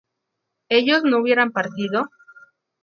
[0.69, 2.09] ¿ellos no hubieran partido?